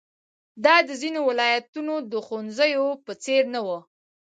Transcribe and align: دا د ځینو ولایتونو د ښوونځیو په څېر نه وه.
دا 0.65 0.75
د 0.87 0.89
ځینو 1.01 1.19
ولایتونو 1.29 1.95
د 2.11 2.13
ښوونځیو 2.25 2.87
په 3.05 3.11
څېر 3.23 3.43
نه 3.55 3.59
وه. 3.65 3.79